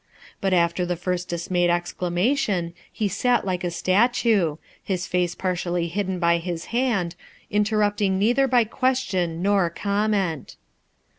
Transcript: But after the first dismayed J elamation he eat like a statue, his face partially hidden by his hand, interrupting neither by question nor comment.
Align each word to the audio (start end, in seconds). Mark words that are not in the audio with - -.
But 0.41 0.51
after 0.51 0.83
the 0.83 0.95
first 0.95 1.29
dismayed 1.29 1.69
J 1.69 1.75
elamation 2.01 2.73
he 2.91 3.05
eat 3.05 3.39
like 3.45 3.63
a 3.63 3.69
statue, 3.69 4.57
his 4.83 5.05
face 5.05 5.35
partially 5.35 5.89
hidden 5.89 6.17
by 6.17 6.39
his 6.39 6.65
hand, 6.73 7.13
interrupting 7.51 8.17
neither 8.17 8.47
by 8.47 8.63
question 8.63 9.43
nor 9.43 9.69
comment. 9.69 10.55